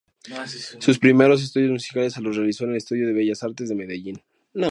[0.79, 4.19] Sus primeros estudios musicales los realizó en el Instituto de Bellas Artes de Medellín.